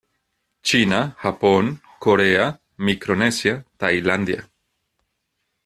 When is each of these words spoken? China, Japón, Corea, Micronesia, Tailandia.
China, 0.63 1.15
Japón, 1.21 1.79
Corea, 1.99 2.59
Micronesia, 2.77 3.63
Tailandia. 3.77 4.49